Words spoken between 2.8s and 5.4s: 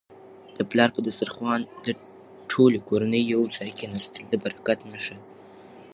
کورنی یو ځای کيناستل د برکت نښه ده.